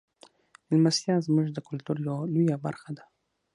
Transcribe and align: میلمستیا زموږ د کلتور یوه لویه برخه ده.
میلمستیا 0.67 1.15
زموږ 1.27 1.47
د 1.51 1.59
کلتور 1.67 1.97
یوه 2.07 2.21
لویه 2.33 2.57
برخه 2.65 2.89
ده. 2.97 3.03